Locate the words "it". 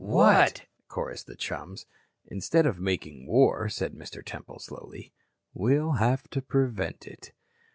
7.05-7.33